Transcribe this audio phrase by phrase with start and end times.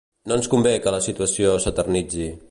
[0.29, 2.31] No ens convé que la situació s'eternitzi.